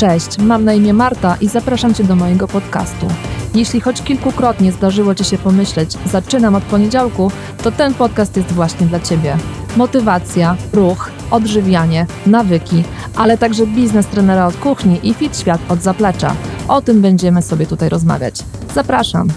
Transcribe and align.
Cześć, 0.00 0.38
mam 0.38 0.64
na 0.64 0.72
imię 0.72 0.92
Marta 0.92 1.36
i 1.40 1.48
zapraszam 1.48 1.94
Cię 1.94 2.04
do 2.04 2.16
mojego 2.16 2.48
podcastu. 2.48 3.06
Jeśli 3.54 3.80
choć 3.80 4.02
kilkukrotnie 4.02 4.72
zdarzyło 4.72 5.14
Ci 5.14 5.24
się 5.24 5.38
pomyśleć, 5.38 5.96
zaczynam 6.06 6.54
od 6.54 6.64
poniedziałku, 6.64 7.30
to 7.62 7.72
ten 7.72 7.94
podcast 7.94 8.36
jest 8.36 8.52
właśnie 8.52 8.86
dla 8.86 9.00
Ciebie. 9.00 9.36
Motywacja, 9.76 10.56
ruch, 10.72 11.10
odżywianie, 11.30 12.06
nawyki, 12.26 12.84
ale 13.16 13.38
także 13.38 13.66
biznes 13.66 14.06
trenera 14.06 14.46
od 14.46 14.56
kuchni 14.56 15.00
i 15.02 15.14
fit 15.14 15.38
świat 15.38 15.60
od 15.68 15.82
zaplecza. 15.82 16.36
O 16.68 16.82
tym 16.82 17.00
będziemy 17.00 17.42
sobie 17.42 17.66
tutaj 17.66 17.88
rozmawiać. 17.88 18.34
Zapraszam. 18.74 19.28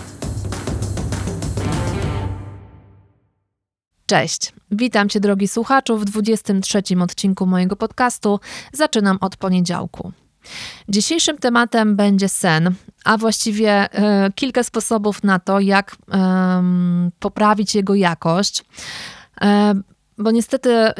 Cześć, 4.05 4.53
witam 4.71 5.09
Cię 5.09 5.19
drogi 5.19 5.47
słuchaczu 5.47 5.97
w 5.97 6.05
23 6.05 6.81
odcinku 7.01 7.45
mojego 7.45 7.75
podcastu. 7.75 8.39
Zaczynam 8.73 9.17
od 9.21 9.37
poniedziałku. 9.37 10.11
Dzisiejszym 10.89 11.37
tematem 11.37 11.95
będzie 11.95 12.29
sen, 12.29 12.75
a 13.05 13.17
właściwie 13.17 13.99
y, 14.27 14.31
kilka 14.35 14.63
sposobów 14.63 15.23
na 15.23 15.39
to, 15.39 15.59
jak 15.59 15.91
y, 15.91 15.95
poprawić 17.19 17.75
jego 17.75 17.95
jakość, 17.95 18.59
y, 18.59 19.45
bo 20.17 20.31
niestety 20.31 20.91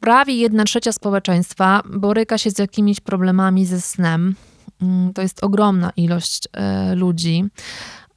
prawie 0.00 0.34
jedna 0.34 0.64
trzecia 0.64 0.92
społeczeństwa 0.92 1.82
boryka 1.90 2.38
się 2.38 2.50
z 2.50 2.58
jakimiś 2.58 3.00
problemami 3.00 3.66
ze 3.66 3.80
snem. 3.80 4.34
Mm, 4.82 5.12
to 5.12 5.22
jest 5.22 5.44
ogromna 5.44 5.92
ilość 5.96 6.48
ludzi, 6.94 7.44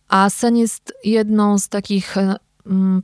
a 0.08 0.30
sen 0.30 0.58
jest 0.58 0.94
jedną 1.04 1.58
z 1.58 1.70
takich 1.70 2.16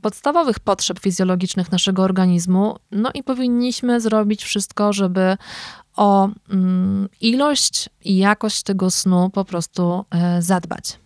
podstawowych 0.02 0.60
potrzeb 0.60 0.98
fizjologicznych 0.98 1.72
naszego 1.72 2.02
organizmu, 2.02 2.76
no 2.90 3.10
i 3.14 3.22
powinniśmy 3.22 4.00
zrobić 4.00 4.44
wszystko, 4.44 4.92
żeby 4.92 5.36
o 5.96 6.28
mm, 6.50 7.08
ilość 7.20 7.88
i 8.04 8.16
jakość 8.16 8.62
tego 8.62 8.90
snu 8.90 9.30
po 9.30 9.44
prostu 9.44 10.04
e, 10.10 10.42
zadbać. 10.42 10.98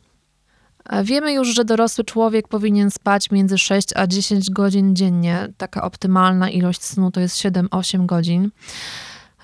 E, 0.85 1.05
wiemy 1.05 1.33
już, 1.33 1.49
że 1.49 1.65
dorosły 1.65 2.05
człowiek 2.05 2.49
powinien 2.49 2.91
spać 2.91 3.31
między 3.31 3.59
6 3.59 3.89
a 3.97 4.07
10 4.07 4.51
godzin 4.51 4.97
dziennie. 4.97 5.49
Taka 5.57 5.83
optymalna 5.83 6.51
ilość 6.51 6.83
snu 6.83 7.11
to 7.11 7.21
jest 7.21 7.37
7-8 7.37 8.07
godzin. 8.07 8.51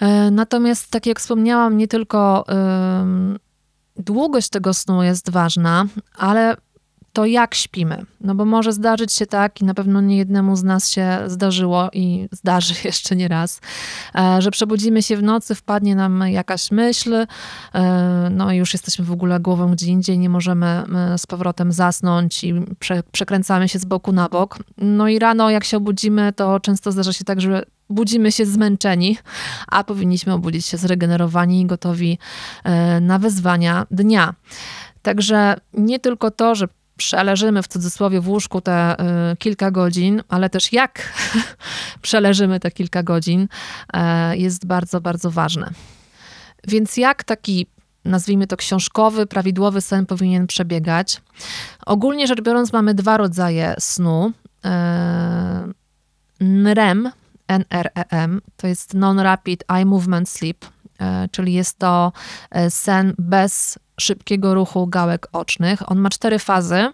E, 0.01 0.31
natomiast, 0.31 0.91
tak 0.91 1.07
jak 1.07 1.21
wspomniałam, 1.21 1.77
nie 1.77 1.89
tylko 1.89 2.45
długość 3.99 4.49
tego 4.49 4.75
snu 4.75 5.03
jest 5.03 5.31
ważna, 5.31 5.87
ale 6.17 6.57
to 7.13 7.27
jak 7.27 7.55
śpimy. 7.55 8.05
No 8.21 8.35
bo 8.35 8.45
może 8.45 8.73
zdarzyć 8.73 9.13
się 9.13 9.27
tak, 9.27 9.61
i 9.61 9.65
na 9.65 9.75
pewno 9.75 10.01
nie 10.01 10.17
jednemu 10.17 10.57
z 10.57 10.63
nas 10.63 10.91
się 10.91 11.19
zdarzyło 11.27 11.89
i 11.93 12.29
zdarzy 12.33 12.75
jeszcze 12.85 13.17
nie 13.17 13.29
raz, 13.29 13.61
e, 14.15 14.43
że 14.43 14.51
przebudzimy 14.51 15.03
się 15.03 15.17
w 15.17 15.23
nocy, 15.23 15.55
wpadnie 15.55 15.97
nam 15.97 16.25
jakaś 16.29 16.71
myśl, 16.71 17.15
e, 17.15 18.29
no 18.31 18.53
i 18.53 18.57
już 18.57 18.73
jesteśmy 18.73 19.05
w 19.05 19.13
ogóle 19.13 19.41
głową 19.41 19.71
gdzie 19.71 19.87
indziej, 19.87 20.19
nie 20.19 20.29
możemy 20.29 20.67
e, 20.67 21.19
z 21.19 21.27
powrotem 21.27 21.73
zasnąć 21.73 22.45
i 22.45 22.55
prze, 22.79 23.03
przekręcamy 23.13 23.69
się 23.69 23.79
z 23.79 23.85
boku 23.85 24.13
na 24.13 24.29
bok. 24.29 24.59
No 24.79 25.09
i 25.09 25.19
rano, 25.19 25.51
jak 25.51 25.65
się 25.65 25.77
obudzimy, 25.77 26.33
to 26.33 26.61
często 26.61 26.93
zdarza 26.93 27.13
się 27.13 27.25
tak, 27.25 27.41
że 27.41 27.63
budzimy 27.91 28.33
się 28.33 28.47
zmęczeni, 28.47 29.19
a 29.69 29.85
powinniśmy 29.85 30.33
obudzić 30.33 30.67
się 30.67 30.77
zregenerowani 30.77 31.61
i 31.61 31.67
gotowi 31.67 32.19
na 33.01 33.19
wyzwania 33.19 33.87
dnia. 33.91 34.35
Także 35.03 35.57
nie 35.75 35.99
tylko 35.99 36.31
to, 36.31 36.55
że 36.55 36.69
przeleżymy 36.99 37.63
w 37.63 37.69
cudzysłowie 37.69 38.21
w 38.21 38.29
łóżku 38.29 38.61
te 38.61 38.97
y, 39.33 39.37
kilka 39.37 39.71
godzin, 39.71 40.23
ale 40.29 40.51
też 40.51 40.73
jak 40.73 41.13
przeleżymy 42.03 42.61
te 42.61 42.71
kilka 42.71 43.03
godzin, 43.03 43.43
y, 43.43 44.37
jest 44.37 44.67
bardzo, 44.67 45.01
bardzo 45.01 45.31
ważne. 45.31 45.71
Więc 46.69 46.97
jak 46.97 47.25
taki 47.25 47.67
nazwijmy 48.05 48.47
to 48.47 48.57
książkowy, 48.57 49.27
prawidłowy 49.27 49.81
sen 49.81 50.07
powinien 50.07 50.47
przebiegać? 50.47 51.21
Ogólnie 51.87 52.27
rzecz 52.27 52.41
biorąc, 52.43 52.73
mamy 52.73 52.95
dwa 52.95 53.17
rodzaje 53.17 53.75
snu. 53.79 54.33
Y, 54.67 54.69
NREM, 56.41 57.11
NREM, 57.49 58.41
to 58.57 58.67
jest 58.67 58.95
Non-Rapid 58.95 59.65
Eye 59.69 59.85
Movement 59.85 60.29
Sleep, 60.29 60.67
czyli 61.31 61.53
jest 61.53 61.79
to 61.79 62.13
sen 62.69 63.15
bez 63.19 63.79
szybkiego 64.01 64.55
ruchu 64.55 64.87
gałek 64.87 65.29
ocznych. 65.33 65.91
On 65.91 65.99
ma 65.99 66.11
cztery 66.11 66.39
fazy. 66.39 66.93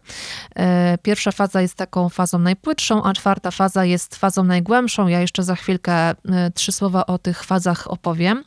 E, 0.56 0.98
pierwsza 0.98 1.32
faza 1.32 1.60
jest 1.60 1.74
taką 1.74 2.08
fazą 2.08 2.38
najpłytszą, 2.38 3.02
a 3.02 3.12
czwarta 3.12 3.50
faza 3.50 3.84
jest 3.84 4.16
fazą 4.16 4.44
najgłębszą. 4.44 5.06
Ja 5.06 5.20
jeszcze 5.20 5.42
za 5.42 5.56
chwilkę 5.56 6.10
e, 6.10 6.14
trzy 6.54 6.72
słowa 6.72 7.06
o 7.06 7.18
tych 7.18 7.44
fazach 7.44 7.90
opowiem. 7.90 8.44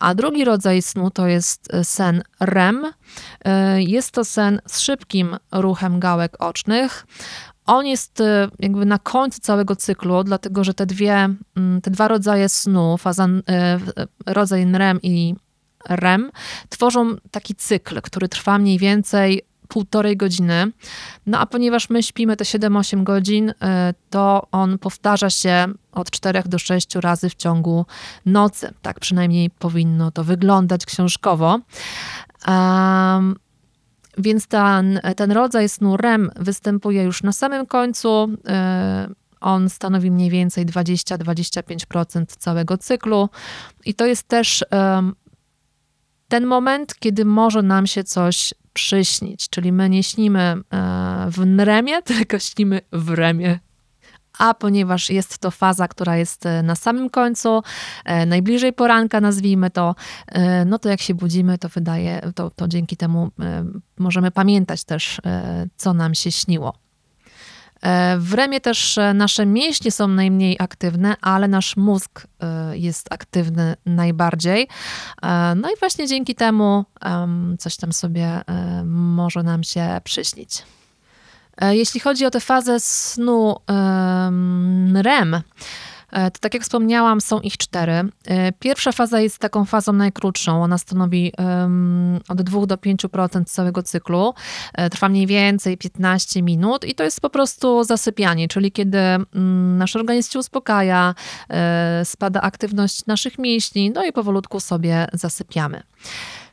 A 0.00 0.14
drugi 0.14 0.44
rodzaj 0.44 0.82
snu 0.82 1.10
to 1.10 1.26
jest 1.26 1.74
e, 1.74 1.84
sen 1.84 2.22
REM. 2.40 2.92
Jest 3.76 4.10
to 4.10 4.24
sen 4.24 4.60
z 4.66 4.80
szybkim 4.80 5.36
ruchem 5.52 6.00
gałek 6.00 6.36
ocznych. 6.38 7.06
On 7.66 7.86
jest 7.86 8.22
jakby 8.58 8.86
na 8.86 8.98
końcu 8.98 9.40
całego 9.40 9.76
cyklu, 9.76 10.24
dlatego 10.24 10.64
że 10.64 10.74
te 10.74 10.86
dwie, 10.86 11.28
mm, 11.56 11.80
te 11.82 11.90
dwa 11.90 12.08
rodzaje 12.08 12.48
snu, 12.48 12.96
faza, 12.98 13.28
rodzaj 14.26 14.72
REM 14.72 15.02
i 15.02 15.34
REM, 15.88 16.30
tworzą 16.68 17.16
taki 17.30 17.54
cykl, 17.54 18.00
który 18.00 18.28
trwa 18.28 18.58
mniej 18.58 18.78
więcej 18.78 19.42
półtorej 19.68 20.16
godziny. 20.16 20.72
No 21.26 21.38
a 21.38 21.46
ponieważ 21.46 21.90
my 21.90 22.02
śpimy 22.02 22.36
te 22.36 22.44
7-8 22.44 23.04
godzin, 23.04 23.52
to 24.10 24.46
on 24.52 24.78
powtarza 24.78 25.30
się 25.30 25.66
od 25.92 26.10
4 26.10 26.42
do 26.46 26.58
6 26.58 26.94
razy 26.94 27.30
w 27.30 27.34
ciągu 27.34 27.86
nocy. 28.26 28.74
Tak 28.82 29.00
przynajmniej 29.00 29.50
powinno 29.50 30.10
to 30.10 30.24
wyglądać 30.24 30.86
książkowo. 30.86 31.58
Um, 32.48 33.36
więc 34.18 34.46
ten, 34.46 35.00
ten 35.16 35.32
rodzaj 35.32 35.68
snu 35.68 35.96
REM 35.96 36.30
występuje 36.36 37.02
już 37.02 37.22
na 37.22 37.32
samym 37.32 37.66
końcu. 37.66 38.24
Y, 39.10 39.14
on 39.40 39.70
stanowi 39.70 40.10
mniej 40.10 40.30
więcej 40.30 40.66
20-25% 40.66 42.26
całego 42.26 42.78
cyklu. 42.78 43.28
I 43.84 43.94
to 43.94 44.06
jest 44.06 44.28
też 44.28 44.64
ten 46.28 46.46
moment, 46.46 46.94
kiedy 46.98 47.24
może 47.24 47.62
nam 47.62 47.86
się 47.86 48.04
coś 48.04 48.54
przyśnić, 48.72 49.48
czyli 49.48 49.72
my 49.72 49.88
nie 49.90 50.02
śnimy 50.02 50.40
e, 50.40 50.56
w 51.30 51.40
nremie, 51.40 52.02
tylko 52.12 52.38
śnimy 52.38 52.80
w 52.92 53.10
remie. 53.10 53.58
A 54.38 54.54
ponieważ 54.54 55.10
jest 55.10 55.38
to 55.38 55.50
faza, 55.50 55.88
która 55.88 56.16
jest 56.16 56.46
e, 56.46 56.62
na 56.62 56.74
samym 56.74 57.10
końcu, 57.10 57.62
e, 58.04 58.26
najbliżej 58.26 58.72
poranka, 58.72 59.20
nazwijmy 59.20 59.70
to, 59.70 59.94
no 60.66 60.78
to 60.78 60.88
jak 60.88 61.00
się 61.00 61.14
budzimy, 61.14 61.58
to 61.58 61.68
wydaje, 61.68 62.20
to, 62.34 62.50
to 62.50 62.68
dzięki 62.68 62.96
temu 62.96 63.30
możemy 63.98 64.30
pamiętać 64.30 64.84
też, 64.84 65.20
co 65.76 65.94
nam 65.94 66.14
się 66.14 66.32
śniło. 66.32 66.86
E, 67.82 68.18
w 68.18 68.34
remie 68.34 68.60
też 68.60 68.98
e, 68.98 69.14
nasze 69.14 69.46
mięśnie 69.46 69.90
są 69.90 70.08
najmniej 70.08 70.56
aktywne, 70.58 71.16
ale 71.20 71.48
nasz 71.48 71.76
mózg 71.76 72.26
e, 72.40 72.78
jest 72.78 73.12
aktywny 73.12 73.76
najbardziej. 73.86 74.68
No 75.56 75.70
i 75.70 75.78
właśnie 75.78 76.06
dzięki 76.06 76.34
temu 76.34 76.84
coś 77.58 77.76
tam 77.76 77.92
sobie 77.92 78.40
może 78.84 79.42
nam 79.42 79.64
się 79.64 80.00
przyśnić. 80.04 80.62
Jeśli 81.60 82.00
chodzi 82.00 82.26
o 82.26 82.30
tę 82.30 82.40
fazę 82.40 82.80
snu 82.80 83.56
REM, 84.94 85.42
E, 86.16 86.30
to 86.30 86.38
tak 86.40 86.54
jak 86.54 86.62
wspomniałam, 86.62 87.20
są 87.20 87.40
ich 87.40 87.56
cztery. 87.56 87.92
E, 88.26 88.52
pierwsza 88.52 88.92
faza 88.92 89.20
jest 89.20 89.38
taką 89.38 89.64
fazą 89.64 89.92
najkrótszą. 89.92 90.62
Ona 90.62 90.78
stanowi 90.78 91.32
od 92.28 92.42
2 92.42 92.66
do 92.66 92.76
5% 92.76 93.44
całego 93.44 93.82
cyklu. 93.82 94.34
E, 94.74 94.90
trwa 94.90 95.08
mniej 95.08 95.26
więcej 95.26 95.78
15 95.78 96.42
minut 96.42 96.84
i 96.84 96.94
to 96.94 97.04
jest 97.04 97.20
po 97.20 97.30
prostu 97.30 97.84
zasypianie, 97.84 98.48
czyli 98.48 98.72
kiedy 98.72 98.98
um, 98.98 99.78
nasz 99.78 99.96
organizm 99.96 100.32
się 100.32 100.38
uspokaja, 100.38 101.14
spada 102.04 102.40
aktywność 102.40 103.06
naszych 103.06 103.38
mięśni, 103.38 103.90
no 103.90 104.04
i 104.04 104.12
powolutku 104.12 104.60
sobie 104.60 105.06
zasypiamy. 105.12 105.82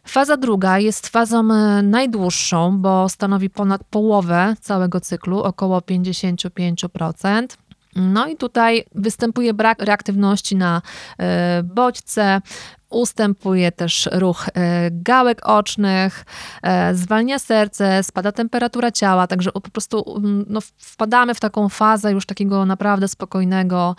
Faza 0.08 0.38
druga 0.38 0.80
jest 0.80 1.08
fazą 1.08 1.44
najdłuższą, 1.84 2.78
bo 2.78 3.10
stanowi 3.10 3.50
ponad 3.50 3.84
połowę 3.84 4.56
całego 4.62 5.00
cyklu, 5.02 5.44
około 5.44 5.80
55%. 5.80 7.48
No 7.96 8.28
i 8.28 8.38
tutaj 8.38 8.86
występuje 8.96 9.54
brak 9.54 9.82
reaktywności 9.82 10.56
na 10.56 10.82
e, 11.20 11.64
bodźce, 11.64 12.42
ustępuje 12.90 13.72
też 13.72 14.10
ruch 14.12 14.50
e, 14.54 14.92
gałek 14.92 15.40
ocznych, 15.44 16.26
e, 16.64 16.96
zwalnia 16.96 17.40
serce, 17.40 18.04
spada 18.04 18.32
temperatura 18.32 18.92
ciała, 18.92 19.28
także 19.28 19.52
po 19.52 19.62
prostu 19.62 20.18
mm, 20.18 20.46
no, 20.50 20.60
wpadamy 20.78 21.34
w 21.34 21.40
taką 21.40 21.70
fazę 21.70 22.12
już 22.12 22.26
takiego 22.26 22.66
naprawdę 22.66 23.08
spokojnego 23.08 23.96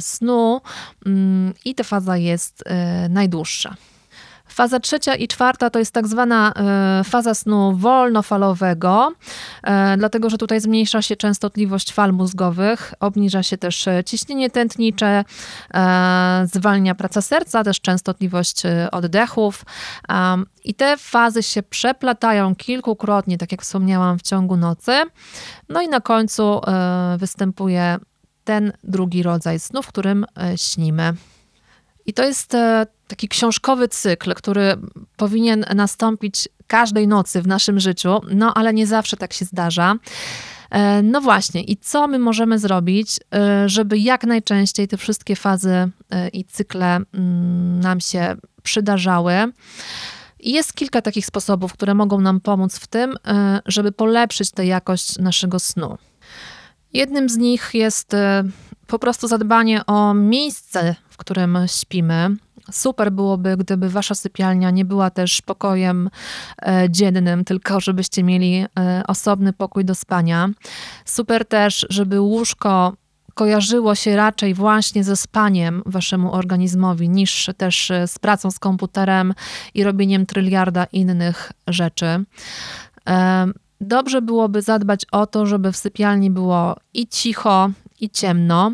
snu 0.00 0.60
mm, 1.06 1.54
i 1.64 1.74
ta 1.74 1.84
faza 1.84 2.16
jest 2.16 2.64
najdłuższa. 3.08 3.74
Faza 4.54 4.80
trzecia 4.80 5.14
i 5.14 5.28
czwarta 5.28 5.70
to 5.70 5.78
jest 5.78 5.92
tak 5.92 6.06
zwana 6.06 6.52
e, 6.52 7.04
faza 7.04 7.34
snu 7.34 7.76
wolnofalowego, 7.76 9.12
e, 9.62 9.96
dlatego 9.96 10.30
że 10.30 10.38
tutaj 10.38 10.60
zmniejsza 10.60 11.02
się 11.02 11.16
częstotliwość 11.16 11.92
fal 11.92 12.12
mózgowych, 12.12 12.94
obniża 13.00 13.42
się 13.42 13.58
też 13.58 13.88
e, 13.88 14.04
ciśnienie 14.04 14.50
tętnicze, 14.50 15.24
zwalnia 16.44 16.94
praca 16.94 17.22
serca, 17.22 17.64
też 17.64 17.80
częstotliwość 17.80 18.62
oddechów. 18.92 19.64
I 20.64 20.74
te 20.74 20.96
fazy 20.96 21.42
się 21.42 21.62
przeplatają 21.62 22.54
kilkukrotnie, 22.54 23.38
tak 23.38 23.52
jak 23.52 23.62
wspomniałam, 23.62 24.18
w 24.18 24.22
ciągu 24.22 24.56
nocy. 24.56 24.92
No 25.68 25.82
i 25.82 25.88
na 25.88 26.00
końcu 26.00 26.60
występuje 27.18 27.98
ten 28.44 28.72
drugi 28.84 29.22
rodzaj 29.22 29.60
snu, 29.60 29.82
w 29.82 29.86
którym 29.86 30.26
śnimy. 30.56 31.14
I 32.06 32.12
to 32.12 32.24
jest 32.24 32.54
e, 32.54 32.86
taki 33.08 33.28
książkowy 33.28 33.88
cykl, 33.88 34.34
który 34.34 34.76
powinien 35.16 35.64
nastąpić 35.74 36.48
każdej 36.66 37.08
nocy 37.08 37.42
w 37.42 37.46
naszym 37.46 37.80
życiu, 37.80 38.20
no 38.30 38.54
ale 38.54 38.74
nie 38.74 38.86
zawsze 38.86 39.16
tak 39.16 39.32
się 39.32 39.44
zdarza. 39.44 39.94
E, 40.70 41.02
no 41.02 41.20
właśnie, 41.20 41.62
i 41.62 41.76
co 41.76 42.08
my 42.08 42.18
możemy 42.18 42.58
zrobić, 42.58 43.20
e, 43.34 43.68
żeby 43.68 43.98
jak 43.98 44.24
najczęściej 44.24 44.88
te 44.88 44.96
wszystkie 44.96 45.36
fazy 45.36 45.90
i 46.32 46.44
cykle 46.44 47.00
mm, 47.14 47.80
nam 47.80 48.00
się 48.00 48.36
przydarzały? 48.62 49.34
Jest 50.40 50.72
kilka 50.72 51.02
takich 51.02 51.26
sposobów, 51.26 51.72
które 51.72 51.94
mogą 51.94 52.20
nam 52.20 52.40
pomóc 52.40 52.78
w 52.78 52.86
tym, 52.86 53.14
żeby 53.66 53.92
polepszyć 53.92 54.50
tę 54.50 54.66
jakość 54.66 55.18
naszego 55.18 55.58
snu. 55.58 55.98
Jednym 56.92 57.28
z 57.28 57.36
nich 57.36 57.70
jest 57.74 58.12
po 58.86 58.98
prostu 58.98 59.28
zadbanie 59.28 59.86
o 59.86 60.14
miejsce, 60.14 60.94
w 61.14 61.16
którym 61.16 61.58
śpimy. 61.66 62.36
Super 62.70 63.12
byłoby, 63.12 63.56
gdyby 63.56 63.88
wasza 63.88 64.14
sypialnia 64.14 64.70
nie 64.70 64.84
była 64.84 65.10
też 65.10 65.42
pokojem 65.42 66.10
e, 66.62 66.90
dziennym, 66.90 67.44
tylko 67.44 67.80
żebyście 67.80 68.22
mieli 68.22 68.66
e, 68.78 69.02
osobny 69.06 69.52
pokój 69.52 69.84
do 69.84 69.94
spania. 69.94 70.48
Super 71.04 71.44
też, 71.44 71.86
żeby 71.90 72.20
łóżko 72.20 72.92
kojarzyło 73.34 73.94
się 73.94 74.16
raczej 74.16 74.54
właśnie 74.54 75.04
ze 75.04 75.16
spaniem 75.16 75.82
waszemu 75.86 76.32
organizmowi, 76.32 77.08
niż 77.08 77.50
też 77.56 77.90
e, 77.90 78.08
z 78.08 78.18
pracą 78.18 78.50
z 78.50 78.58
komputerem 78.58 79.34
i 79.74 79.84
robieniem 79.84 80.26
tryliarda 80.26 80.84
innych 80.84 81.52
rzeczy. 81.66 82.24
Dobrze 83.80 84.22
byłoby 84.22 84.62
zadbać 84.62 85.00
o 85.12 85.26
to, 85.26 85.46
żeby 85.46 85.72
w 85.72 85.76
sypialni 85.76 86.30
było 86.30 86.76
i 86.94 87.06
cicho, 87.06 87.70
i 88.00 88.10
ciemno, 88.10 88.72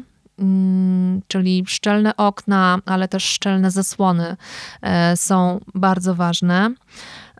czyli 1.28 1.64
szczelne 1.66 2.16
okna, 2.16 2.78
ale 2.86 3.08
też 3.08 3.24
szczelne 3.24 3.70
zasłony 3.70 4.36
e, 4.82 5.16
są 5.16 5.60
bardzo 5.74 6.14
ważne. 6.14 6.74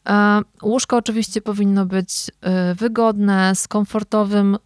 E, 0.09 0.41
łóżko 0.63 0.97
oczywiście 0.97 1.41
powinno 1.41 1.87
być 1.87 2.31
e, 2.41 2.75
wygodne, 2.75 3.55
z 3.55 3.69
komfortowym 3.69 4.59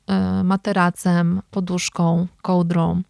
materacem, 0.45 1.43
poduszką, 1.51 2.27
kołdrą. 2.43 3.03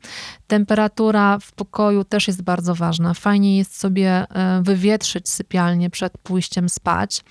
Temperatura 0.47 1.39
w 1.39 1.53
pokoju 1.53 2.05
też 2.05 2.27
jest 2.27 2.43
bardzo 2.43 2.75
ważna. 2.75 3.15
Fajnie 3.15 3.59
jest 3.59 3.81
sobie 3.81 4.27
wywietrzyć 4.63 5.29
sypialnię 5.29 5.91
przed 5.91 6.19
pójściem 6.19 6.69
spać. 6.69 7.25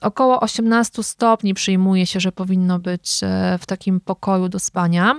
Około 0.00 0.40
18 0.40 1.02
stopni 1.02 1.54
przyjmuje 1.54 2.06
się, 2.06 2.20
że 2.20 2.32
powinno 2.32 2.78
być 2.78 3.20
w 3.60 3.66
takim 3.66 4.00
pokoju 4.00 4.48
do 4.48 4.58
spania. 4.58 5.14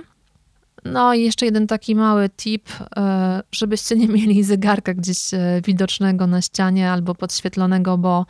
No 0.84 1.14
i 1.14 1.22
jeszcze 1.22 1.46
jeden 1.46 1.66
taki 1.66 1.94
mały 1.94 2.28
tip, 2.28 2.68
e, 2.96 3.42
żebyście 3.52 3.96
nie 3.96 4.08
mieli 4.08 4.44
zegarka 4.44 4.94
gdzieś 4.94 5.34
e, 5.34 5.60
widocznego 5.64 6.26
na 6.26 6.42
ścianie 6.42 6.90
albo 6.90 7.14
podświetlonego, 7.14 7.98
bo 7.98 8.26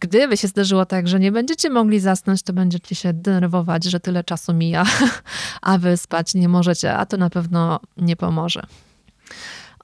gdyby 0.00 0.36
się 0.36 0.48
zdarzyło 0.48 0.86
tak, 0.86 1.08
że 1.08 1.20
nie 1.20 1.32
będziecie 1.32 1.70
mogli 1.70 2.00
zasnąć, 2.00 2.42
to 2.42 2.52
będziecie 2.52 2.94
się 2.94 3.12
denerwować, 3.12 3.84
że 3.84 4.00
tyle 4.00 4.24
czasu 4.24 4.54
mija, 4.54 4.84
a 5.62 5.78
wy 5.78 5.96
spać 5.96 6.34
nie 6.34 6.48
możecie, 6.48 6.94
a 6.94 7.06
to 7.06 7.16
na 7.16 7.30
pewno 7.30 7.80
nie 7.96 8.16
pomoże. 8.16 8.62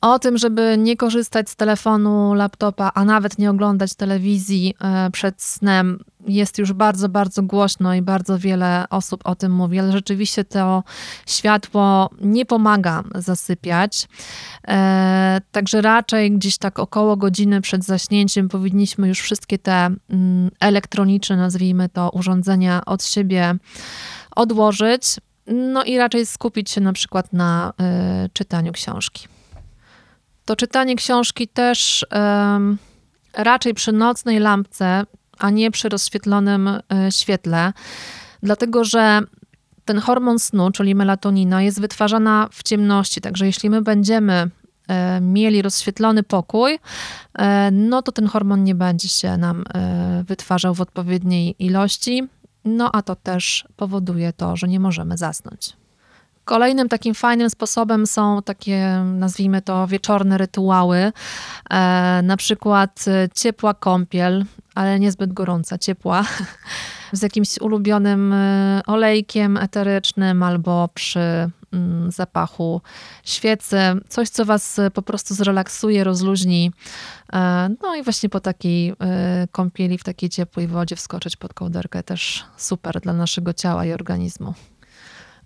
O 0.05 0.19
tym, 0.19 0.39
żeby 0.39 0.77
nie 0.79 0.97
korzystać 0.97 1.51
z 1.51 1.57
telefonu, 1.57 2.35
laptopa, 2.35 2.91
a 2.95 3.05
nawet 3.05 3.39
nie 3.39 3.51
oglądać 3.51 3.95
telewizji 3.95 4.75
e, 4.81 5.11
przed 5.11 5.43
snem, 5.43 6.05
jest 6.27 6.59
już 6.59 6.73
bardzo, 6.73 7.09
bardzo 7.09 7.43
głośno 7.43 7.95
i 7.95 8.03
bardzo 8.03 8.39
wiele 8.39 8.85
osób 8.91 9.21
o 9.25 9.35
tym 9.35 9.53
mówi, 9.53 9.79
ale 9.79 9.93
rzeczywiście 9.93 10.45
to 10.45 10.83
światło 11.27 12.11
nie 12.21 12.47
pomaga 12.47 13.03
zasypiać. 13.15 14.09
E, 14.69 15.41
także 15.53 15.83
raczej 15.83 16.33
gdzieś 16.33 16.59
tak 16.59 16.79
około 16.79 17.17
godziny 17.17 17.61
przed 17.61 17.85
zaśnięciem 17.85 18.49
powinniśmy 18.49 19.09
już 19.09 19.21
wszystkie 19.21 19.59
te 19.59 19.91
mm, 20.11 20.51
elektroniczne, 20.61 21.37
nazwijmy 21.37 21.89
to, 21.89 22.11
urządzenia 22.11 22.85
od 22.87 23.05
siebie 23.05 23.55
odłożyć. 24.37 25.03
No 25.47 25.85
i 25.85 25.99
raczej 25.99 26.27
skupić 26.27 26.71
się 26.71 26.81
na 26.81 26.93
przykład 26.93 27.33
na 27.33 27.73
y, 28.27 28.31
czytaniu 28.33 28.73
książki 28.73 29.29
to 30.45 30.57
czytanie 30.57 30.97
książki 30.97 31.49
też 31.49 32.07
um, 32.13 32.79
raczej 33.33 33.75
przy 33.75 33.93
nocnej 33.93 34.39
lampce, 34.39 35.05
a 35.39 35.51
nie 35.51 35.71
przy 35.71 35.89
rozświetlonym 35.89 36.69
y, 36.69 36.81
świetle, 37.11 37.73
dlatego 38.43 38.85
że 38.85 39.21
ten 39.85 39.99
hormon 39.99 40.39
snu, 40.39 40.71
czyli 40.71 40.95
melatonina, 40.95 41.63
jest 41.63 41.81
wytwarzana 41.81 42.49
w 42.53 42.63
ciemności. 42.63 43.21
Także 43.21 43.47
jeśli 43.47 43.71
my 43.71 43.83
będziemy 43.83 44.51
y, 45.17 45.21
mieli 45.21 45.63
rozświetlony 45.63 46.23
pokój, 46.23 46.75
y, 46.75 46.79
no 47.73 48.03
to 48.03 48.13
ten 48.13 48.27
hormon 48.27 48.65
nie 48.65 48.75
będzie 48.75 49.09
się 49.09 49.37
nam 49.37 49.65
wytwarzał 50.25 50.75
w 50.75 50.81
odpowiedniej 50.81 51.55
ilości. 51.59 52.29
No 52.65 52.91
a 52.93 53.03
to 53.03 53.17
też 53.17 53.65
powoduje 53.77 54.33
to, 54.33 54.57
że 54.57 54.69
nie 54.69 54.81
możemy 54.81 55.17
zasnąć. 55.17 55.77
Kolejnym 56.45 56.89
takim 56.89 57.15
fajnym 57.15 57.51
sposobem 57.51 58.07
są 58.07 58.43
takie, 58.43 59.05
nazwijmy 59.05 59.63
to, 59.63 59.87
wieczorne 59.87 60.39
rytuały. 60.39 61.13
E, 61.71 62.21
na 62.23 62.37
przykład 62.37 63.05
e, 63.09 63.29
ciepła 63.35 63.75
kąpiel, 63.75 64.45
ale 64.75 65.01
niezbyt 65.01 65.33
gorąca, 65.33 65.79
ciepła, 65.79 66.25
z 67.13 67.23
jakimś 67.23 67.59
ulubionym 67.61 68.33
e, 68.33 68.81
olejkiem 68.87 69.57
eterycznym 69.57 70.43
albo 70.43 70.89
przy 70.95 71.51
mm, 71.73 72.11
zapachu 72.11 72.81
świecy. 73.25 73.79
Coś, 74.09 74.29
co 74.29 74.45
was 74.45 74.81
po 74.95 75.03
prostu 75.03 75.35
zrelaksuje, 75.35 76.05
rozluźni. 76.05 76.73
No 77.83 77.97
i 77.97 78.03
właśnie 78.03 78.29
po 78.29 78.41
takiej 78.41 78.95
kąpieli, 79.53 79.99
w 79.99 80.05
takiej 80.05 80.29
ciepłej 80.31 80.67
wodzie 80.67 80.97
wskoczyć 80.97 81.37
pod 81.37 81.55
kołderkę 81.55 82.03
też 82.03 82.45
super 82.57 83.01
dla 83.01 83.13
naszego 83.13 83.53
ciała 83.53 83.85
i 83.85 83.93
organizmu. 83.93 84.55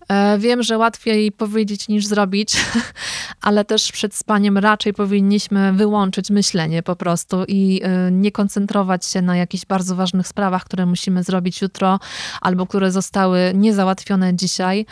E, 0.08 0.38
wiem, 0.38 0.62
że 0.62 0.78
łatwiej 0.78 1.32
powiedzieć 1.32 1.88
niż 1.88 2.06
zrobić, 2.06 2.56
ale 3.40 3.64
też 3.64 3.93
przed 3.93 4.14
spaniem 4.14 4.58
raczej 4.58 4.94
powinniśmy 4.94 5.72
wyłączyć 5.72 6.31
myślenie 6.31 6.83
po 6.83 6.97
prostu 6.97 7.44
i 7.49 7.80
e, 7.83 8.11
nie 8.11 8.33
koncentrować 8.33 9.06
się 9.06 9.23
na 9.23 9.37
jakichś 9.37 9.66
bardzo 9.66 9.97
ważnych 9.97 10.28
sprawach, 10.28 10.64
które 10.64 10.87
musimy 10.87 11.23
zrobić 11.23 11.62
jutro 11.62 12.00
albo 12.40 12.66
które 12.66 12.92
zostały 12.92 13.52
niezałatwione 13.54 14.35
dzisiaj, 14.35 14.87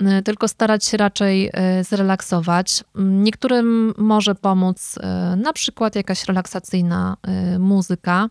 e, 0.00 0.22
tylko 0.22 0.48
starać 0.48 0.84
się 0.84 0.96
raczej 0.96 1.50
zrelaksować. 1.82 2.84
Niektórym 2.94 3.94
może 3.98 4.34
pomóc 4.34 4.98
na 5.36 5.52
przykład 5.52 5.96
jakaś 5.96 6.24
relaksacyjna 6.24 7.16
muzyka. 7.58 8.28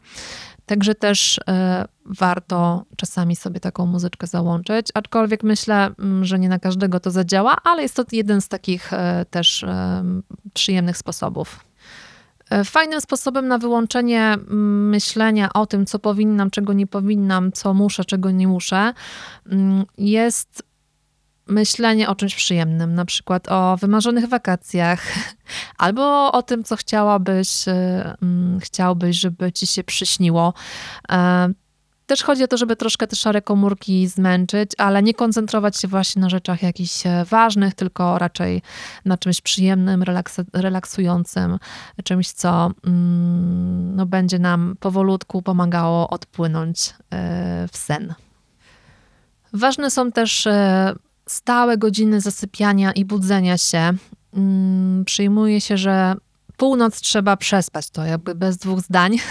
Także 0.66 0.96
też 0.96 1.40
e, 1.48 1.86
warto 2.06 2.86
czasami 2.98 3.36
sobie 3.36 3.60
taką 3.60 3.86
muzyczkę 3.86 4.28
załączyć, 4.28 4.88
aczkolwiek 4.94 5.44
myślę, 5.44 5.90
mm, 6.00 6.26
że 6.26 6.40
nie 6.40 6.50
na 6.50 6.60
każdego 6.60 7.00
to 7.00 7.12
zadziała, 7.12 7.56
ale 7.64 7.82
jest 7.82 7.96
to 7.96 8.04
jeden 8.12 8.42
z 8.42 8.48
takich 8.48 8.94
e, 8.94 9.26
też 9.30 9.64
e, 9.64 10.04
przyjemnych 10.54 10.98
sposobów. 10.98 11.60
Fajnym 12.66 13.02
sposobem 13.02 13.48
na 13.48 13.58
wyłączenie 13.58 14.24
mm, 14.24 14.90
myślenia 14.90 15.54
o 15.54 15.66
tym, 15.66 15.86
co 15.86 16.00
powinnam, 16.00 16.52
czego 16.52 16.74
nie 16.74 16.88
powinnam, 16.88 17.52
co 17.52 17.74
muszę, 17.74 18.06
czego 18.06 18.32
nie 18.32 18.48
muszę, 18.48 18.94
mm, 19.46 19.86
jest 19.98 20.64
myślenie 21.48 22.10
o 22.10 22.16
czymś 22.16 22.36
przyjemnym, 22.36 22.96
na 22.96 23.06
przykład 23.06 23.48
o 23.52 23.78
wymarzonych 23.78 24.30
wakacjach, 24.30 25.04
albo 25.78 26.32
o 26.32 26.42
tym, 26.42 26.64
co 26.64 26.76
chciałabyś, 26.76 27.68
e, 27.68 28.16
mm, 28.22 28.60
chciałbyś, 28.60 29.20
żeby 29.20 29.52
ci 29.52 29.68
się 29.68 29.84
przyśniło. 29.84 30.54
E, 31.12 31.50
też 32.06 32.24
chodzi 32.24 32.44
o 32.44 32.48
to, 32.48 32.58
żeby 32.58 32.76
troszkę 32.76 33.08
te 33.08 33.16
szare 33.16 33.42
komórki 33.42 34.08
zmęczyć, 34.08 34.72
ale 34.78 35.04
nie 35.04 35.14
koncentrować 35.14 35.78
się 35.78 35.88
właśnie 35.88 36.22
na 36.22 36.30
rzeczach 36.30 36.64
jakichś 36.64 37.06
e, 37.06 37.26
ważnych, 37.26 37.74
tylko 37.74 38.18
raczej 38.18 38.62
na 39.06 39.18
czymś 39.18 39.42
przyjemnym, 39.42 40.04
relaksującym, 40.54 41.60
czymś, 42.04 42.32
co 42.32 42.72
mm, 42.86 43.96
no, 43.96 44.06
będzie 44.06 44.40
nam 44.40 44.76
powolutku 44.80 45.42
pomagało 45.42 46.10
odpłynąć 46.10 46.94
w 47.72 47.78
sen. 47.78 48.14
Ważne 49.54 49.92
są 49.92 50.12
też 50.12 50.48
stałe 51.30 51.78
godziny 51.78 52.22
zasypiania 52.22 52.92
i 52.92 53.06
budzenia 53.06 53.58
się. 53.58 53.94
Mm, 54.34 55.06
przyjmuje 55.06 55.62
się, 55.62 55.78
że 55.78 56.16
północ 56.58 57.02
trzeba 57.02 57.38
przespać, 57.38 57.90
to 57.90 58.06
jakby 58.06 58.36
bez 58.36 58.58
dwóch 58.58 58.80
zdań. 58.82 59.18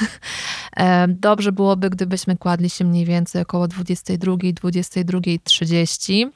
E, 0.76 1.08
dobrze 1.08 1.52
byłoby, 1.52 1.90
gdybyśmy 1.90 2.36
kładli 2.36 2.70
się 2.70 2.84
mniej 2.84 3.04
więcej 3.04 3.42
około 3.42 3.68
22, 3.68 4.32
22.30. 4.32 6.30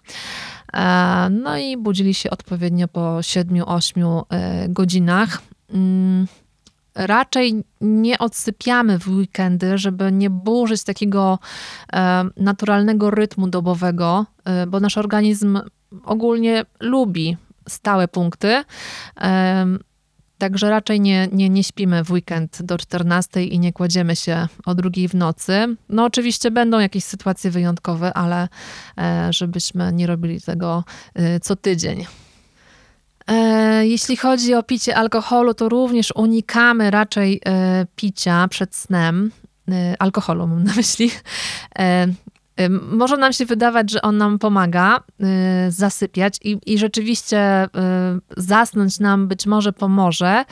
E, 0.72 1.30
no 1.30 1.58
i 1.58 1.76
budzili 1.76 2.14
się 2.14 2.30
odpowiednio 2.30 2.88
po 2.88 3.00
7-8 3.00 4.22
e, 4.30 4.68
godzinach. 4.68 5.42
Raczej 6.98 7.64
nie 7.80 8.18
odsypiamy 8.18 8.98
w 8.98 9.08
weekendy, 9.08 9.78
żeby 9.78 10.12
nie 10.12 10.30
burzyć 10.30 10.84
takiego 10.84 11.38
naturalnego 12.36 13.10
rytmu 13.10 13.48
dobowego, 13.48 14.26
bo 14.68 14.80
nasz 14.80 14.98
organizm 14.98 15.60
ogólnie 16.04 16.64
lubi 16.80 17.36
stałe 17.68 18.08
punkty. 18.08 18.64
Także 20.38 20.70
raczej 20.70 21.00
nie, 21.00 21.28
nie, 21.32 21.48
nie 21.48 21.64
śpimy 21.64 22.04
w 22.04 22.10
weekend 22.10 22.62
do 22.62 22.78
14 22.78 23.44
i 23.44 23.58
nie 23.58 23.72
kładziemy 23.72 24.16
się 24.16 24.48
o 24.66 24.74
drugiej 24.74 25.08
w 25.08 25.14
nocy. 25.14 25.76
No 25.88 26.04
oczywiście 26.04 26.50
będą 26.50 26.78
jakieś 26.78 27.04
sytuacje 27.04 27.50
wyjątkowe, 27.50 28.14
ale 28.14 28.48
e, 28.98 29.32
żebyśmy 29.32 29.92
nie 29.92 30.06
robili 30.06 30.40
tego 30.40 30.84
e, 31.14 31.40
co 31.40 31.56
tydzień. 31.56 32.06
E, 33.28 33.86
jeśli 33.86 34.16
chodzi 34.16 34.54
o 34.54 34.62
picie 34.62 34.96
alkoholu, 34.96 35.54
to 35.54 35.68
również 35.68 36.12
unikamy 36.14 36.90
raczej 36.90 37.40
picia 37.96 38.48
przed 38.48 38.76
snem. 38.76 39.30
Alkoholu 39.98 40.46
mam 40.46 40.64
na 40.64 40.74
myśli. 40.74 41.10
Może 42.90 43.16
nam 43.16 43.32
się 43.32 43.46
wydawać, 43.46 43.90
że 43.90 44.02
on 44.02 44.16
nam 44.16 44.38
pomaga 44.38 44.96
y, 44.96 45.70
zasypiać 45.70 46.38
i, 46.44 46.58
i 46.66 46.78
rzeczywiście 46.78 47.64
y, 47.64 47.68
zasnąć 48.36 49.00
nam 49.00 49.28
być 49.28 49.46
może 49.46 49.72
pomoże, 49.72 50.44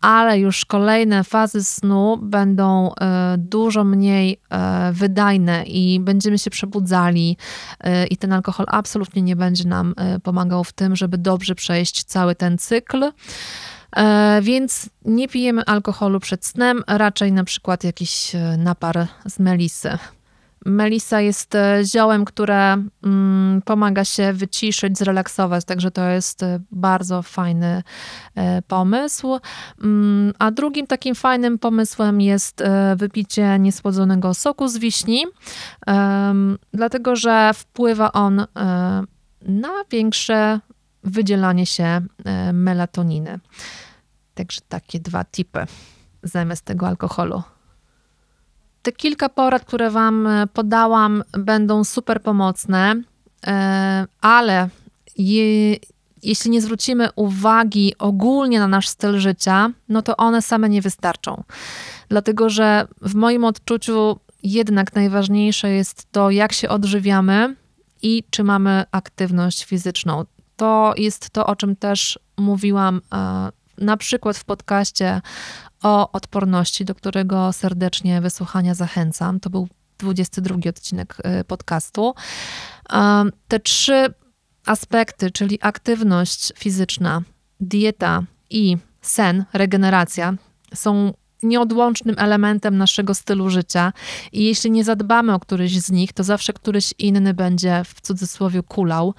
ale 0.00 0.38
już 0.38 0.64
kolejne 0.64 1.24
fazy 1.24 1.64
snu 1.64 2.18
będą 2.22 2.90
y, 2.90 2.94
dużo 3.38 3.84
mniej 3.84 4.40
wydajne 4.92 5.64
i 5.64 6.00
będziemy 6.00 6.38
się 6.38 6.50
przebudzali 6.50 7.36
i 8.10 8.16
ten 8.16 8.32
alkohol 8.32 8.66
absolutnie 8.68 9.22
nie 9.22 9.36
będzie 9.36 9.68
nam 9.68 9.94
pomagał 10.22 10.64
w 10.64 10.72
tym, 10.72 10.96
żeby 10.96 11.18
dobrze 11.18 11.54
przejść 11.54 12.04
cały 12.04 12.34
ten 12.34 12.58
cykl. 12.58 13.12
Więc 14.42 14.90
nie 15.04 15.28
pijemy 15.28 15.64
alkoholu 15.64 16.20
przed 16.20 16.46
snem, 16.46 16.82
raczej 16.86 17.32
na 17.32 17.44
przykład 17.44 17.84
jakiś 17.84 18.32
napar 18.58 19.06
z 19.26 19.38
melisy. 19.38 19.98
Melisa 20.68 21.20
jest 21.20 21.54
e, 21.54 21.80
ziołem, 21.84 22.24
które 22.24 22.76
mm, 23.04 23.62
pomaga 23.62 24.04
się 24.04 24.32
wyciszyć, 24.32 24.98
zrelaksować, 24.98 25.64
także 25.64 25.90
to 25.90 26.08
jest 26.08 26.42
e, 26.42 26.60
bardzo 26.70 27.22
fajny 27.22 27.82
e, 28.34 28.62
pomysł. 28.62 29.38
Mm, 29.82 30.32
a 30.38 30.50
drugim 30.50 30.86
takim 30.86 31.14
fajnym 31.14 31.58
pomysłem 31.58 32.20
jest 32.20 32.62
wypicie 32.96 33.58
niesłodzonego 33.58 34.34
soku 34.34 34.68
z 34.68 34.78
wiśni, 34.78 35.24
dlatego 36.72 37.16
że 37.16 37.50
wpływa 37.54 38.12
on 38.12 38.46
na 39.42 39.72
większe 39.90 40.60
wydzielanie 41.04 41.66
się 41.66 42.00
melatoniny. 42.52 43.38
Także 44.34 44.60
takie 44.68 45.00
dwa 45.00 45.24
tipy 45.24 45.66
zamiast 46.22 46.64
tego 46.64 46.88
alkoholu. 46.88 47.42
Te 48.88 48.92
kilka 48.92 49.28
porad, 49.28 49.64
które 49.64 49.90
Wam 49.90 50.26
e, 50.26 50.46
podałam, 50.46 51.22
będą 51.32 51.84
super 51.84 52.22
pomocne, 52.22 53.02
e, 53.46 54.06
ale 54.20 54.68
je, 55.18 55.76
jeśli 56.22 56.50
nie 56.50 56.62
zwrócimy 56.62 57.08
uwagi 57.16 57.94
ogólnie 57.98 58.58
na 58.58 58.68
nasz 58.68 58.88
styl 58.88 59.18
życia, 59.18 59.70
no 59.88 60.02
to 60.02 60.16
one 60.16 60.42
same 60.42 60.68
nie 60.68 60.82
wystarczą. 60.82 61.44
Dlatego, 62.08 62.50
że 62.50 62.86
w 63.02 63.14
moim 63.14 63.44
odczuciu 63.44 64.18
jednak 64.42 64.94
najważniejsze 64.94 65.70
jest 65.70 66.12
to, 66.12 66.30
jak 66.30 66.52
się 66.52 66.68
odżywiamy 66.68 67.56
i 68.02 68.24
czy 68.30 68.44
mamy 68.44 68.84
aktywność 68.90 69.64
fizyczną. 69.64 70.24
To 70.56 70.94
jest 70.96 71.30
to, 71.30 71.46
o 71.46 71.56
czym 71.56 71.76
też 71.76 72.18
mówiłam 72.36 73.00
e, 73.14 73.48
na 73.78 73.96
przykład 73.96 74.36
w 74.36 74.44
podcaście 74.44 75.20
o 75.82 76.12
odporności, 76.12 76.84
do 76.84 76.94
którego 76.94 77.52
serdecznie 77.52 78.20
wysłuchania 78.20 78.74
zachęcam. 78.74 79.40
To 79.40 79.50
był 79.50 79.68
22 79.98 80.56
odcinek 80.70 81.16
y, 81.40 81.44
podcastu. 81.44 82.14
Te 83.48 83.60
trzy 83.60 84.14
aspekty, 84.66 85.30
czyli 85.30 85.58
aktywność 85.62 86.52
fizyczna, 86.58 87.22
dieta 87.60 88.22
i 88.50 88.76
sen, 89.02 89.44
regeneracja, 89.52 90.34
są 90.74 91.12
nieodłącznym 91.42 92.16
elementem 92.18 92.76
naszego 92.76 93.14
stylu 93.14 93.50
życia 93.50 93.92
i 94.32 94.44
jeśli 94.44 94.70
nie 94.70 94.84
zadbamy 94.84 95.34
o 95.34 95.40
któryś 95.40 95.80
z 95.80 95.90
nich, 95.90 96.12
to 96.12 96.24
zawsze 96.24 96.52
któryś 96.52 96.94
inny 96.98 97.34
będzie 97.34 97.82
w 97.84 98.00
cudzysłowie 98.00 98.62
kulał. 98.62 99.14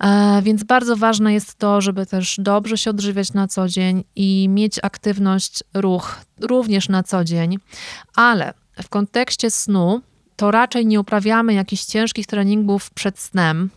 E, 0.00 0.42
więc 0.42 0.64
bardzo 0.64 0.96
ważne 0.96 1.32
jest 1.32 1.54
to, 1.54 1.80
żeby 1.80 2.06
też 2.06 2.36
dobrze 2.38 2.78
się 2.78 2.90
odżywiać 2.90 3.32
na 3.32 3.48
co 3.48 3.68
dzień 3.68 4.04
i 4.16 4.48
mieć 4.48 4.78
aktywność, 4.82 5.64
ruch 5.74 6.20
również 6.40 6.88
na 6.88 7.02
co 7.02 7.24
dzień, 7.24 7.58
ale 8.14 8.54
w 8.82 8.88
kontekście 8.88 9.50
snu 9.50 10.00
to 10.36 10.50
raczej 10.50 10.86
nie 10.86 11.00
uprawiamy 11.00 11.54
jakichś 11.54 11.84
ciężkich 11.84 12.26
treningów 12.26 12.90
przed 12.90 13.18
snem, 13.18 13.70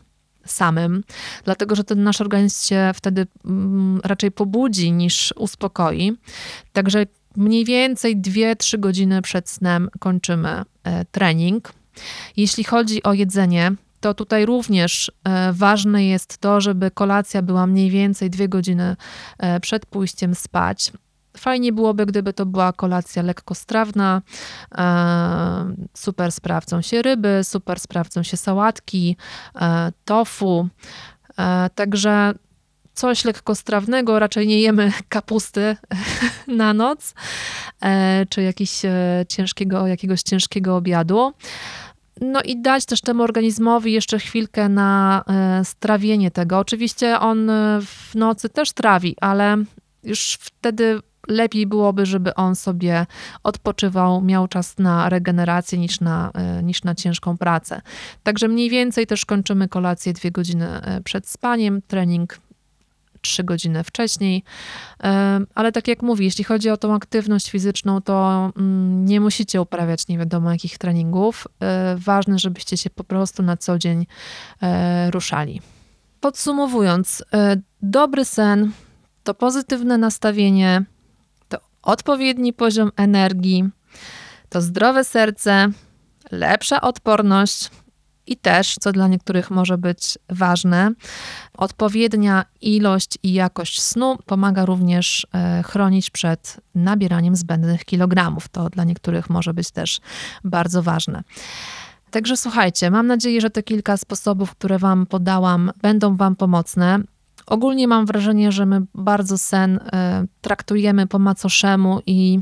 samym, 0.45 1.03
dlatego 1.45 1.75
że 1.75 1.83
ten 1.83 2.03
nasz 2.03 2.21
organizm 2.21 2.67
się 2.67 2.91
wtedy 2.95 3.27
mm, 3.45 4.01
raczej 4.03 4.31
pobudzi 4.31 4.91
niż 4.91 5.33
uspokoi. 5.37 6.13
Także 6.73 7.05
mniej 7.35 7.65
więcej 7.65 8.17
2-3 8.17 8.79
godziny 8.79 9.21
przed 9.21 9.49
snem 9.49 9.89
kończymy 9.99 10.61
e, 10.83 11.05
trening. 11.05 11.73
Jeśli 12.37 12.63
chodzi 12.63 13.03
o 13.03 13.13
jedzenie, 13.13 13.71
to 14.01 14.13
tutaj 14.13 14.45
również 14.45 15.11
e, 15.23 15.53
ważne 15.53 16.05
jest 16.05 16.37
to, 16.37 16.61
żeby 16.61 16.91
kolacja 16.91 17.41
była 17.41 17.67
mniej 17.67 17.89
więcej 17.89 18.29
dwie 18.29 18.49
godziny 18.49 18.95
e, 19.37 19.59
przed 19.59 19.85
pójściem 19.85 20.35
spać. 20.35 20.91
Fajnie 21.37 21.73
byłoby, 21.73 22.05
gdyby 22.05 22.33
to 22.33 22.45
była 22.45 22.73
kolacja 22.73 23.23
lekkostrawna. 23.23 24.21
E, 24.77 25.75
super 25.93 26.31
sprawdzą 26.31 26.81
się 26.81 27.01
ryby, 27.01 27.39
super 27.43 27.79
sprawdzą 27.79 28.23
się 28.23 28.37
sałatki, 28.37 29.17
tofu. 30.05 30.67
Także 31.75 32.33
coś 32.93 33.25
lekkostrawnego, 33.25 34.19
raczej 34.19 34.47
nie 34.47 34.61
jemy 34.61 34.91
kapusty 35.09 35.77
na 36.47 36.73
noc, 36.73 37.13
czy 38.29 38.41
jakiś 38.41 38.81
ciężkiego, 39.27 39.87
jakiegoś 39.87 40.21
ciężkiego 40.21 40.75
obiadu. 40.75 41.33
No 42.21 42.41
i 42.41 42.61
dać 42.61 42.85
też 42.85 43.01
temu 43.01 43.23
organizmowi 43.23 43.93
jeszcze 43.93 44.19
chwilkę 44.19 44.69
na 44.69 45.23
e, 45.27 45.65
strawienie 45.65 46.31
tego. 46.31 46.59
Oczywiście 46.59 47.19
on 47.19 47.49
e, 47.49 47.79
w 47.81 48.15
nocy 48.15 48.49
też 48.49 48.71
trawi, 48.71 49.15
ale 49.21 49.57
już 50.03 50.37
wtedy 50.41 50.99
lepiej 51.27 51.67
byłoby, 51.67 52.05
żeby 52.05 52.35
on 52.35 52.55
sobie 52.55 53.05
odpoczywał, 53.43 54.21
miał 54.21 54.47
czas 54.47 54.77
na 54.77 55.09
regenerację 55.09 55.79
niż 55.79 55.99
na, 55.99 56.31
e, 56.33 56.63
niż 56.63 56.83
na 56.83 56.95
ciężką 56.95 57.37
pracę. 57.37 57.81
Także 58.23 58.47
mniej 58.47 58.69
więcej 58.69 59.07
też 59.07 59.25
kończymy 59.25 59.67
kolację 59.67 60.13
dwie 60.13 60.31
godziny 60.31 60.67
przed 61.03 61.27
spaniem, 61.27 61.81
trening 61.87 62.39
trzy 63.21 63.43
godziny 63.43 63.83
wcześniej. 63.83 64.43
Ale 65.55 65.71
tak 65.71 65.87
jak 65.87 66.01
mówię, 66.01 66.25
jeśli 66.25 66.43
chodzi 66.43 66.69
o 66.69 66.77
tą 66.77 66.95
aktywność 66.95 67.49
fizyczną, 67.49 68.01
to 68.01 68.51
mm, 68.57 69.05
nie 69.05 69.19
musicie 69.19 69.61
uprawiać 69.61 70.07
nie 70.07 70.17
wiadomo 70.17 70.51
jakich 70.51 70.77
treningów. 70.77 71.47
E, 71.59 71.95
ważne, 71.99 72.39
żebyście 72.39 72.77
się 72.77 72.89
po 72.89 73.03
prostu 73.03 73.43
na 73.43 73.57
co 73.57 73.77
dzień 73.77 74.05
e, 74.61 75.11
ruszali. 75.11 75.61
Podsumowując, 76.19 77.23
e, 77.33 77.61
dobry 77.81 78.25
sen 78.25 78.71
to 79.23 79.33
pozytywne 79.33 79.97
nastawienie, 79.97 80.85
to 81.49 81.57
odpowiedni 81.81 82.53
poziom 82.53 82.91
energii, 82.95 83.69
to 84.49 84.61
zdrowe 84.61 85.03
serce, 85.03 85.67
lepsza 86.31 86.81
odporność, 86.81 87.69
i 88.27 88.37
też, 88.37 88.75
co 88.79 88.91
dla 88.91 89.07
niektórych 89.07 89.51
może 89.51 89.77
być 89.77 90.17
ważne, 90.29 90.91
odpowiednia 91.53 92.45
ilość 92.61 93.17
i 93.23 93.33
jakość 93.33 93.81
snu 93.81 94.17
pomaga 94.25 94.65
również 94.65 95.27
e, 95.33 95.63
chronić 95.63 96.09
przed 96.09 96.57
nabieraniem 96.75 97.35
zbędnych 97.35 97.85
kilogramów. 97.85 98.47
To 98.47 98.69
dla 98.69 98.83
niektórych 98.83 99.29
może 99.29 99.53
być 99.53 99.71
też 99.71 99.99
bardzo 100.43 100.83
ważne. 100.83 101.23
Także 102.11 102.37
słuchajcie, 102.37 102.91
mam 102.91 103.07
nadzieję, 103.07 103.41
że 103.41 103.49
te 103.49 103.63
kilka 103.63 103.97
sposobów, 103.97 104.51
które 104.51 104.79
Wam 104.79 105.05
podałam, 105.05 105.71
będą 105.81 106.17
Wam 106.17 106.35
pomocne. 106.35 106.99
Ogólnie 107.45 107.87
mam 107.87 108.05
wrażenie, 108.05 108.51
że 108.51 108.65
my 108.65 108.81
bardzo 108.95 109.37
sen 109.37 109.79
e, 109.93 110.25
traktujemy 110.41 111.07
po 111.07 111.19
macoszemu 111.19 112.01
i 112.05 112.39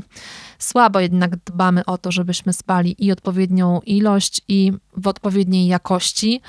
słabo 0.58 1.00
jednak 1.00 1.36
dbamy 1.36 1.84
o 1.84 1.98
to, 1.98 2.12
żebyśmy 2.12 2.52
spali 2.52 2.96
i 2.98 3.12
odpowiednią 3.12 3.80
ilość, 3.86 4.40
i 4.48 4.72
w 4.96 5.06
odpowiedniej 5.06 5.66
jakości. 5.66 6.40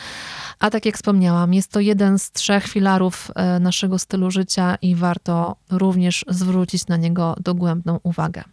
A 0.60 0.70
tak 0.70 0.86
jak 0.86 0.96
wspomniałam, 0.96 1.54
jest 1.54 1.72
to 1.72 1.80
jeden 1.80 2.20
z 2.20 2.32
trzech 2.32 2.68
filarów 2.68 3.32
e, 3.36 3.60
naszego 3.60 4.00
stylu 4.00 4.32
życia 4.32 4.76
i 4.82 4.96
warto 4.96 5.56
również 5.70 6.26
zwrócić 6.28 6.88
na 6.88 6.98
niego 6.98 7.36
dogłębną 7.40 8.00
uwagę. 8.04 8.44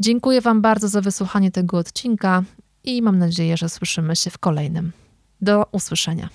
Dziękuję 0.00 0.40
Wam 0.40 0.62
bardzo 0.62 0.88
za 0.88 1.00
wysłuchanie 1.00 1.50
tego 1.50 1.78
odcinka 1.78 2.42
i 2.84 3.02
mam 3.02 3.18
nadzieję, 3.18 3.56
że 3.56 3.68
słyszymy 3.68 4.16
się 4.16 4.30
w 4.30 4.38
kolejnym. 4.38 4.92
Do 5.40 5.66
usłyszenia. 5.72 6.28